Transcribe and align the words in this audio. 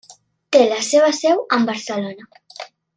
Té 0.55 0.61
la 0.71 0.79
seva 0.87 1.11
seu 1.19 1.45
en 1.59 1.71
Barcelona. 1.71 2.69